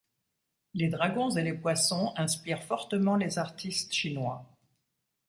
Les 0.73 0.89
dragons 0.89 1.29
et 1.29 1.43
les 1.43 1.53
poissons 1.53 2.11
inspirent 2.17 2.63
fortement 2.63 3.17
les 3.17 3.37
artistes 3.37 3.93
chinois. 3.93 4.49